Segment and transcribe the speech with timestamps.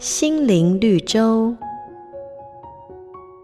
[0.00, 1.54] 心灵绿洲。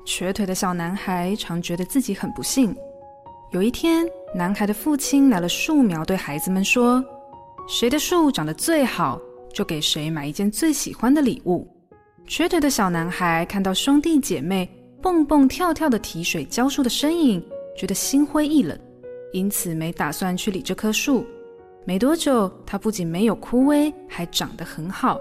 [0.07, 2.75] 瘸腿的小男孩常觉得自己很不幸。
[3.51, 7.05] 有一天，男孩的父亲拿了树苗，对孩子们说
[7.69, 9.21] ：“谁的树长得最好，
[9.53, 11.69] 就给谁买一件最喜欢的礼物。”
[12.27, 14.67] 瘸腿的小男孩看到兄弟姐妹
[15.03, 17.47] 蹦蹦跳跳的提水浇树的身影，
[17.77, 18.79] 觉得心灰意冷，
[19.31, 21.23] 因此没打算去理这棵树。
[21.85, 25.21] 没多久，它不仅没有枯萎，还长得很好。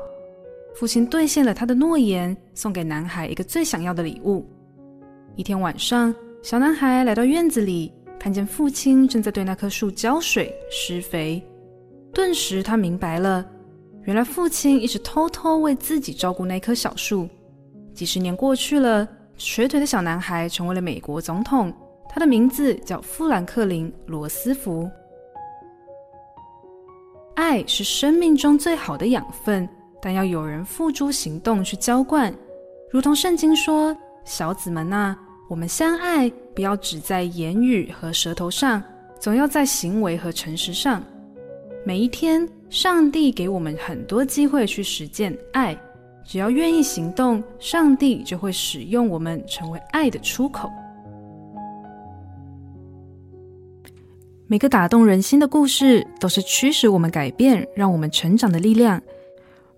[0.75, 4.46] 父亲兑现了他的诺言，送给男孩一个最想要的礼物。
[5.38, 11.42] 一天晚上，小男孩来到院子里，看见父亲正在对那棵树浇水施肥。
[12.14, 13.46] 顿时，他明白了，
[14.04, 17.26] 原来父亲一直偷偷为自己照顾那棵小树。
[17.93, 21.73] 几十年过去了，瘸腿的小男孩成为了美国总统，
[22.10, 24.89] 他的名字叫富兰克林·罗斯福。
[27.34, 29.68] 爱是生命中最好的养分，
[30.02, 32.34] 但要有人付诸行动去浇灌，
[32.90, 38.82] 如同圣经说：“小子们啊。”我们相爱，不要只在言语和舌头上，
[39.20, 41.04] 总要在行为和诚实上。
[41.86, 45.78] 每一天，上帝给我们很多机会去实践爱，
[46.26, 50.68] 只要愿意行动，上帝就会使用我们成为爱的出口。
[54.48, 59.00] 每个打动人心的故事，都是驱使我们改变、让我们成长的力量。